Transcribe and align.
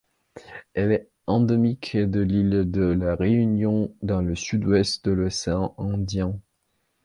Elle 0.73 0.93
est 0.93 1.09
endémique 1.27 1.95
de 1.95 2.21
l'île 2.21 2.71
de 2.71 2.81
La 2.85 3.13
Réunion, 3.15 3.93
dans 4.01 4.23
le 4.23 4.33
sud-ouest 4.35 5.05
de 5.05 5.11
l'océan 5.11 5.75
Indien. 5.77 6.39